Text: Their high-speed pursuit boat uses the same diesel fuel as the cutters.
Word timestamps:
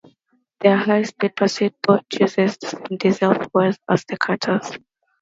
Their 0.61 0.77
high-speed 0.77 1.35
pursuit 1.35 1.75
boat 1.83 2.05
uses 2.19 2.57
the 2.57 2.65
same 2.69 2.97
diesel 2.97 3.35
fuel 3.35 3.71
as 3.87 4.03
the 4.05 4.17
cutters. 4.17 4.79